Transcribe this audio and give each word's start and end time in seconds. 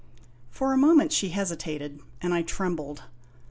"For 0.49 0.73
a 0.73 0.77
moment 0.79 1.11
she 1.11 1.29
hesitated, 1.29 1.99
and 2.23 2.33
I 2.33 2.41
trembled. 2.41 3.03